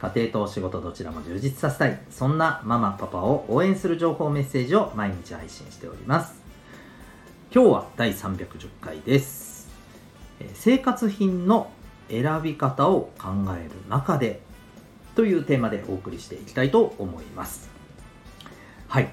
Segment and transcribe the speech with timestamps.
[0.00, 2.00] 家庭と仕事どちらも充実させたい。
[2.10, 6.40] そんなママパパを応援する情報メッセージを毎日配信しております。
[7.54, 9.68] 今日は第310回です。
[10.54, 11.70] 生活品の
[12.08, 14.40] 選び方を考える中で
[15.14, 17.68] というテーマでお送りしていきたいと思います。
[18.88, 19.08] はい。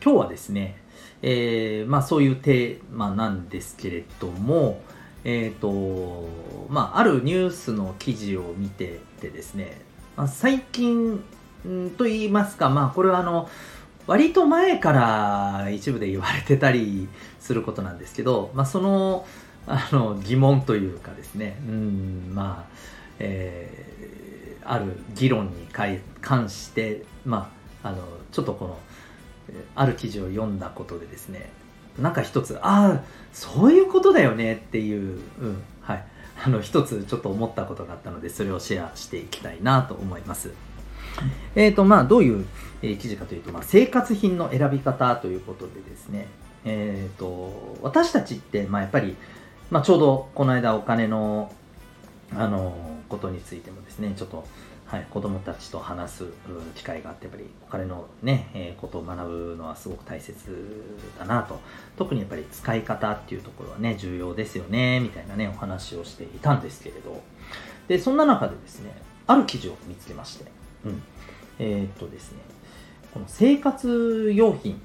[0.00, 0.80] 今日はですね、
[1.22, 4.80] えー、まあそういうテーマなんですけれども
[5.24, 6.28] えっ、ー、と
[6.68, 9.80] まああるニュースの記事を見ててですね
[10.18, 11.22] まあ、最近
[11.96, 13.48] と言いますか、まあ、これはあの、
[14.08, 19.24] 割と前から一部で言われてたりすることなんですけど、まあ、その
[19.68, 22.76] あの疑問というかですね、うん、まあ、
[23.20, 25.68] えー、ある議論に
[26.20, 27.52] 関して、ま
[27.84, 28.78] あ、あのちょっとこの、
[29.76, 31.48] ある記事を読んだことでですね、
[31.96, 35.62] なんか一つ、ああ、そういうことだよねっていう、うん、
[36.44, 40.52] あの一つちょっと思ったことがあったのでそれをシェアしていきたいなと思います。
[41.56, 42.46] えーとまあ、どういう、
[42.80, 46.28] え記事かというと、まあ、生活品の選び方ということでですね、
[46.64, 49.16] えーと、私たちって、まあ、やっぱり、
[49.70, 51.52] まあ、ちょうどこの間お金の
[52.36, 52.76] あの
[53.08, 54.44] ことについてもですねちょっと
[54.88, 56.24] はい、子供たちと話す
[56.74, 60.34] 機会があってやっぱりお金のね、え、ことを学ぶのはすごく大切
[61.18, 61.60] だなと。
[61.98, 67.22] 特にやっぱり使い方っていうところはね重要ですよねみたいなねお話をしていたんですけれど。
[67.86, 68.92] でそんな中でですね
[69.26, 70.44] ある記事を見つけまして、
[70.84, 71.02] うん、
[71.58, 72.38] えー、っとですね
[73.12, 74.80] この生活用品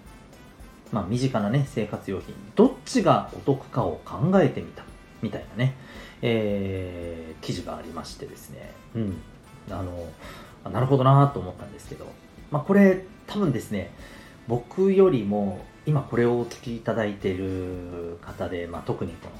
[0.92, 4.84] まあ身近なね生活用品どっちがお得かを考えてみた
[5.22, 5.76] みたいなね、
[6.22, 8.72] えー、記事がありましてですね。
[8.96, 9.22] うん。
[9.70, 12.06] あのなるほどなと思ったんですけど、
[12.52, 13.92] まあ、これ多分ですね
[14.48, 19.32] 僕よりも今これをお聞きいただいている方で、まあ、特にこの、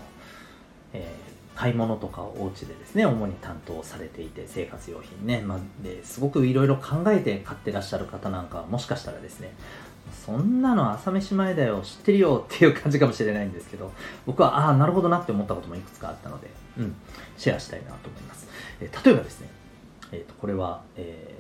[0.94, 9.54] えー、買い物とかをお家でですね主に担当されていて生活用品ね、まあ、ですごくいろいろ考えて買ってらっしゃる方なんかはもしかしたらですね
[10.26, 13.92] そんなの朝飯前だよ知ってるよっていう感じかもしれないんですけど
[14.26, 16.96] 僕はああなるほどなって思ったこともいくつかあったので、うん、
[17.38, 18.48] シェアしたいなと思います、
[18.82, 19.48] え、例えばですね
[20.14, 21.36] えーと、これは、え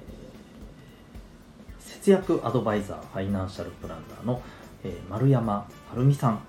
[1.79, 4.41] ー、節約アドバイザーファイナンシャルプランナーの、
[4.83, 6.39] えー、丸山晴美さん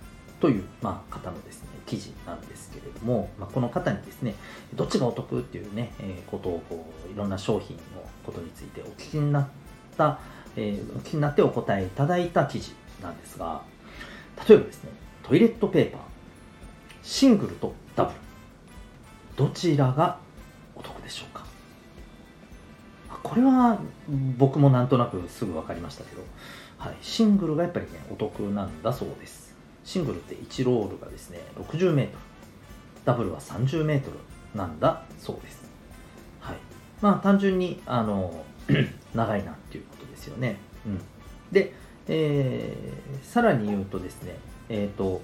[0.41, 4.35] という、まあ、方のですね記事なんですけれども、まあ、この方にですね
[4.75, 7.83] どっちがお得っていうね、えー、ことをこういろんな商品の
[8.25, 9.49] ことについてお聞きになっ
[9.99, 10.19] た、
[10.57, 13.63] えー、お聞きになってお答えいただいた記事なんですが
[14.49, 14.93] 例えばですね
[15.23, 16.01] トイレットペーパー
[17.03, 18.17] シングルとダブル
[19.37, 20.19] どちらが
[20.75, 21.44] お得でしょうか？
[23.25, 23.81] これは
[24.39, 26.23] 僕もなんとなくすぐ分かりましたけど、
[26.79, 29.53] はい、シングルがやっぱりねお得なんだそうです。
[29.83, 32.09] シングルって1ロールがですね 60m
[33.05, 34.03] ダブルは 30m
[34.55, 35.65] なんだそうです。
[36.39, 36.57] はい。
[37.01, 38.45] まあ単純にあの
[39.15, 41.01] 長いなっていうことですよね、うん、
[41.53, 41.73] で、
[42.09, 44.37] えー、さらに言うとですね
[44.69, 45.21] えっ、ー、と、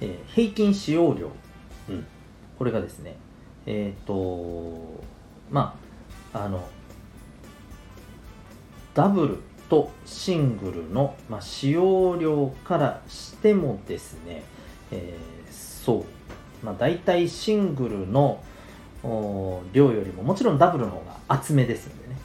[0.00, 1.30] えー、平均使用量、
[1.88, 2.06] うん、
[2.58, 3.16] これがですね
[3.66, 5.02] えっ、ー、と
[5.50, 5.81] まあ
[6.34, 6.66] あの
[8.94, 9.38] ダブル
[9.68, 14.42] とシングルの、まあ、使用量からしてもですね、
[14.90, 16.04] えー、そ
[16.62, 18.42] う、まあ、大体シングルの
[19.72, 22.16] 量よりももちろんダブルの方が厚めですんでね、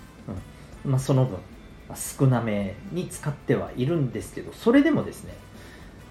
[0.85, 0.91] うん。
[0.91, 1.37] まあ、その分、
[1.95, 5.33] 少なめに使ってはいるんですけどそれでもですね、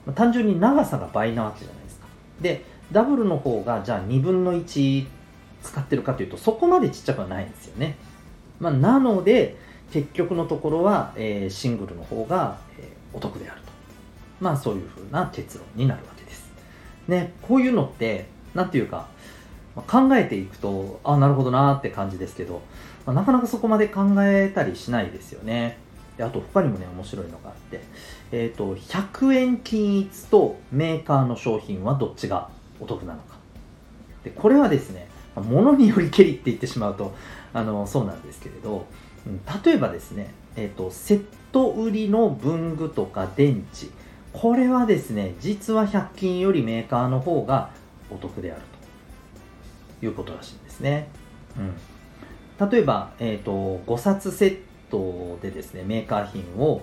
[0.06, 2.06] ま、単純に長さが倍なわけじゃないですか。
[2.40, 5.06] でダブルの方がじゃあ2分の1
[5.66, 7.96] 使ってるかというとそこまでちっちゃくはないんですよね、
[8.60, 9.56] まあ、なので
[9.92, 13.66] 結局のところは、えー、シングルの方が、えー、お得であると。
[14.40, 16.50] まあそういうふうな結論になるわけです。
[17.08, 19.08] ねこういうのって何ていうか
[19.74, 22.62] ま考えていくとあなるほどなって感じですけど、
[23.06, 25.78] まあ、なかなかそこまで考えたりしないですよね。
[26.16, 27.80] であと他にもね面白いのがあって、
[28.32, 32.48] えー、と100円均一とメーカーの商品はどっちが
[32.80, 33.36] お得なのか。
[34.24, 35.08] でこれはですね
[35.40, 37.14] ものによりけりって言ってしまうと
[37.52, 38.86] あのそうなんですけれど、
[39.26, 43.86] うん、例えばですね、えーと、セット売りの文具とか電池。
[44.32, 47.70] これはですね実は100均よりメーカーの方が
[48.10, 48.76] お得であると。
[50.02, 51.08] いうことらしいんですね、
[51.56, 54.58] うん、例えば、えーと、5冊セッ
[54.90, 56.82] トでですねメーカー品を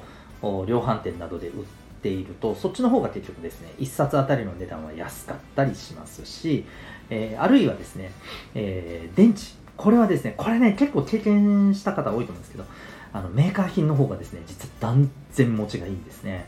[0.65, 1.65] 量販店などで売っ
[2.03, 6.65] ているとそっちの方が結局ですね1冊あたりの値段は安かったりしますし、
[7.09, 8.11] えー、あるいはですね、
[8.53, 9.63] えー、電池。
[9.75, 12.65] これはですねこれね結構経験した方多いと思うんですけど
[13.11, 16.45] あのメーカー品の方がですね実は断然持ちがいいんですね、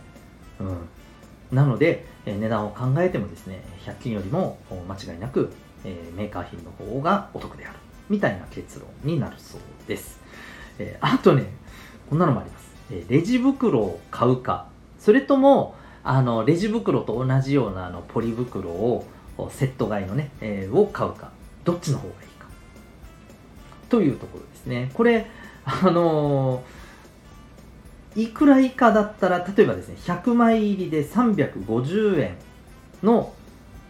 [0.60, 0.78] うん、
[1.52, 5.52] なので、えー、値段を考えてもですね100均よりも間違いなく、
[5.84, 7.80] え、メーカー品の方がお得である。
[8.10, 10.20] みたいな結論になるそうです、
[10.78, 11.46] え、あとね
[12.10, 14.68] こんなのもあります、えレジ袋を買うか
[15.06, 19.06] それともあのレジ袋と同じようなあのポリ袋を
[19.52, 21.30] セット買いのね、えー、を買うか
[21.64, 22.48] どっちの方がいいか
[23.88, 24.90] というところですね。
[24.96, 25.28] これ
[25.64, 32.38] あのー、いくら以下だったら例えばですね100枚入りで350円
[33.04, 33.32] の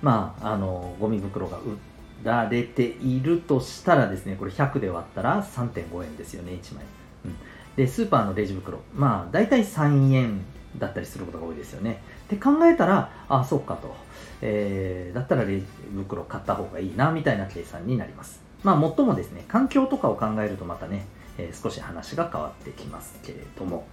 [0.01, 1.77] まああの、ゴミ袋が売
[2.25, 6.83] られているとしたらですねこれ100で割ったら3.5円ですよね1枚、
[7.23, 7.35] うん、
[7.75, 8.79] でスーパーのレジ袋。
[8.93, 10.41] まあ大体3円
[10.77, 12.01] だったりすることが多いですよね。
[12.25, 13.95] って考えたらああそっかと、
[14.41, 18.41] えー、だったらレジ袋買った方がいいなみたいな計算になります。
[18.63, 21.05] まあ最もですね環境とかを考えるとまたね、
[21.37, 23.85] えー、少し話が変わってきますけれども、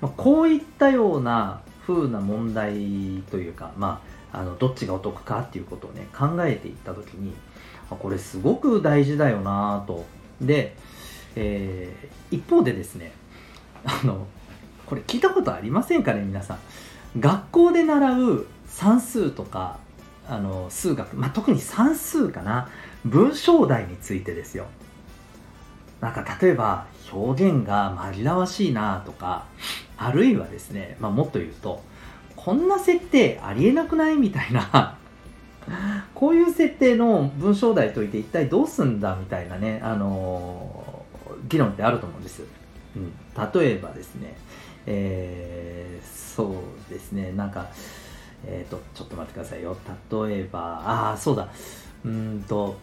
[0.00, 7.32] まあ、こういったような風な問題というかまああのどっちがお得かっていうことをね考えていった時に
[7.88, 10.04] これすごく大事だよなと。
[10.40, 10.74] で、
[11.36, 13.12] えー、一方でですね
[13.84, 14.26] あの
[14.86, 16.58] これ聞いたことありませんかね皆さん。
[17.18, 19.78] 学校で習う算数とか
[20.28, 22.68] あの数学、まあ、特に算数かな
[23.04, 24.66] 文章題についてですよ。
[26.00, 29.46] なんか例えば表現が紛らわしいなとか
[29.96, 31.82] あるいはですね、まあ、もっと言うと
[32.34, 34.98] こんな設定ありえなくないみたいな
[36.14, 40.95] こういう設定の文章題といて一体どうすんだみたいなね、あの、
[41.48, 42.42] 議論ってあると思うんです。
[42.96, 43.12] うん、
[43.52, 44.36] 例えばですね、
[44.86, 46.54] えー、そ
[46.88, 47.68] うですね、なんか、
[48.46, 49.76] えっ、ー、と、ちょっと待ってくださいよ。
[50.28, 51.48] 例えば、ああ、そうだ、
[52.04, 52.76] うんと、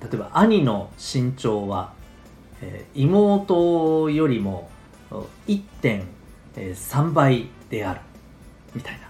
[0.00, 1.92] 例えば兄の身長は、
[2.62, 4.70] えー、妹よりも
[5.46, 8.00] 1.3倍である。
[8.74, 9.00] みたいな。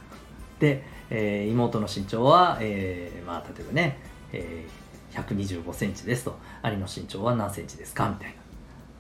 [0.59, 3.99] で、えー、妹の身長は、えー、まあ、例えばね、
[4.33, 8.09] えー、125センチですと、兄の身長は何センチですか？
[8.09, 8.35] みたい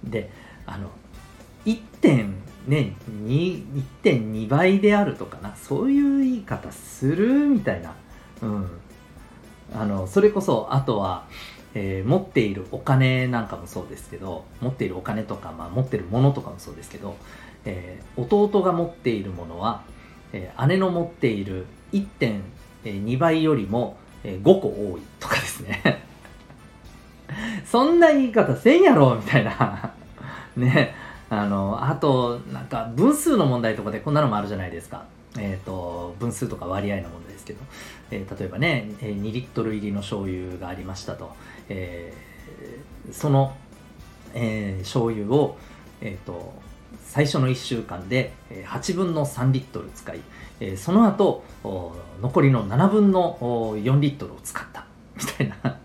[0.05, 0.11] な。
[0.11, 0.31] で、
[0.67, 0.91] あの、
[1.65, 7.95] 1.2倍であるとかな、そういう言い方するみたいな。
[8.43, 8.69] うん。
[9.75, 11.27] あの、それこそ、あとは、
[11.75, 17.17] えー、持っているお金なんかもそうですけど、持っているお金とか、まあ、持っているものとかもそうですけど、
[17.65, 19.83] えー、弟が持っているものは、
[20.33, 26.00] えー、姉の持っている1.2倍よりも5個多いとかですね
[27.70, 29.93] そんな言い方せんやろみたいな
[30.56, 30.94] ね。
[31.28, 35.05] あの、あと、なんか分数の問題とかでこんなのもあるじゃないですか。
[35.38, 37.61] えっ、ー、と、分数とか割合の問題ですけど、
[38.11, 41.31] えー、例えばね、2リットル入りの醤油がありましたと。
[41.69, 43.55] えー、その、
[44.34, 45.56] えー、醤油を、
[46.00, 46.52] えっ、と、
[47.05, 51.44] 最初の1週間で8分の3リットル使い、その後
[52.20, 54.84] 残りの7分の4リットルを使った
[55.17, 55.80] みたいな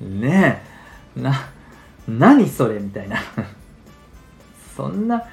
[0.00, 0.62] ね
[1.16, 1.20] え。
[1.20, 1.32] な
[2.08, 3.18] 何それみたいな。
[4.76, 5.24] そんな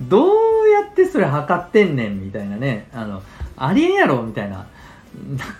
[0.00, 0.28] どう
[0.68, 2.88] やってそれ測ってんねんみたいなね。
[2.92, 3.22] あの
[3.56, 4.66] ありえんやろみたいな。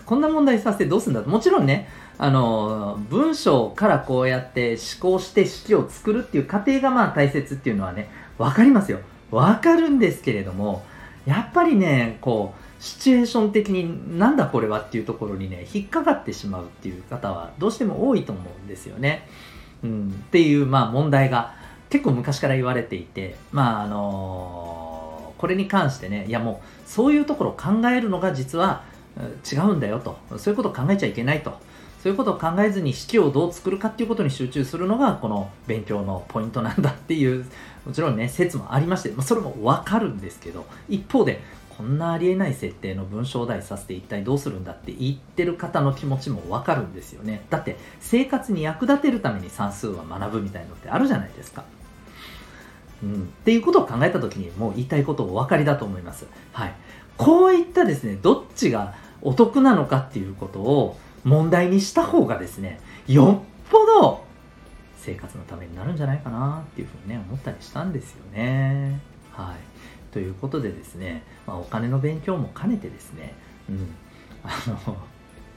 [0.04, 1.88] こんな問題させてどうすんだもちろんね
[2.18, 9.00] あの文章からこうやって思考して式を作るっていう過程がまあ大切っていうのはね分かりますよ。
[9.30, 10.84] 分かるんですけれども
[11.26, 19.28] やっぱりねこうシチュエーション的になんだこれはっていうところにね引っかかってしまうっていう方はどうしても多いと思うんですよね。
[19.84, 21.54] うん、っていうまあ問題が
[21.90, 28.82] 結構昔から言われていてまああのー、これに関してねいやもうそういうところを考えるのが実は
[29.50, 30.18] 違うんだよと。
[30.38, 31.58] そういうことを考えちゃいけないと。
[32.02, 37.44] そういうことを考えずに式をどう作るかっていうことに集中するのがこの勉強のポイントなんだっていう
[37.84, 41.42] もちろんね説もありまして、ま、それもわかるんですけど一方で
[41.80, 51.64] こんなありえない設定の文章題させて一体どうするんだって言ってる方の気持ちもわかるんですよねだって生活に役立てるために算数は学ぶみたいのってあるじゃないですか
[53.02, 56.26] うん、っていうことを考えた時にもう言いたいことお分かりだと思います。
[56.52, 56.74] はい。
[57.16, 64.22] こういったですね、どっちがお得なのかっていうことを問題にした方がですね、よっぽど
[64.98, 69.00] 生活のためになるんじゃないかなっていうふうにね、思ったりしたんですよね。
[69.32, 69.70] はい。
[70.12, 73.34] ということでですね、まあ、お金の勉強も兼ねてですね、
[73.68, 73.94] うん、
[74.42, 74.96] あの、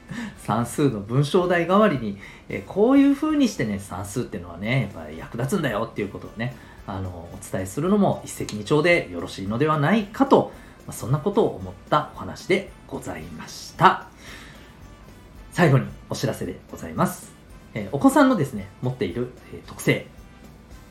[0.38, 2.18] 算数の文章題代わりに、
[2.48, 6.54] え、こういう風にしてね、算数っていうのはね、やっぱり役立つんだよっていうことをね、
[6.86, 10.52] あの、お伝えするのも一石二鳥でよろしいのではないかと、
[10.86, 14.06] まあ、そんなことを思ったお話でございました。
[15.52, 17.32] 最後にお知らせでございます。
[17.74, 20.06] え、お子さんのですね、持っている、えー、特性、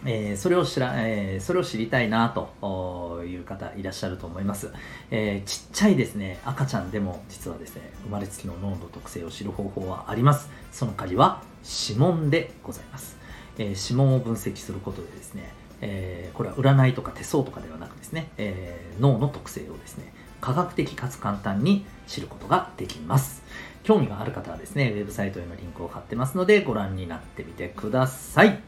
[0.06, 4.72] えー、それを知ら、えー、それを知りたいなという方いらっしゃると思います、
[5.12, 10.50] えー、ちっちゃいですね、赤ちゃんでも実はですね、生まれつきの脳の特性を知る方法はあります。
[10.72, 11.42] その鍵は
[11.88, 13.18] 指紋でございます。
[13.58, 23.44] え指紋を分析することでですね、えこれは占いとか手相とかではなくですね、え脳の特性をですね、科学的かつ簡単に知ることができます。
[23.84, 28.60] 興味がある方はですね、ウェブサイトへのリンクを貼ってますので、ご覧になってみてください。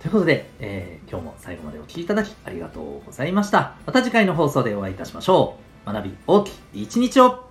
[0.00, 3.74] ということで、えー、今日も最後までお聴きいただきありがとうございました。
[3.84, 5.92] また次回の放送でお会いいたしましょう。
[5.92, 7.47] 学び大きい一日を